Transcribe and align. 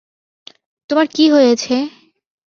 তোমার 0.89 1.07
কী 1.15 1.25
হয়েছে! 1.33 1.75